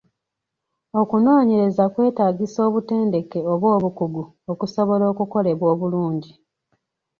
Okunoonyereza 1.01 1.83
kwetaagisa 1.93 2.59
obutendeke 2.67 3.39
oba 3.53 3.67
obukugu 3.75 4.23
okusobola 4.51 5.03
okukolebwa 5.13 5.65
obulungi. 5.73 6.31